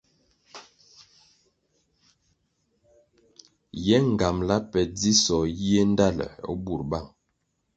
[3.85, 7.09] Ye ngambala pe dzisoh yiéh ndtaluer o bur bang.